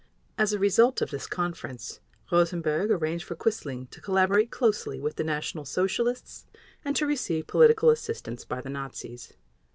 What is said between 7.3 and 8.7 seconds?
political assistance by the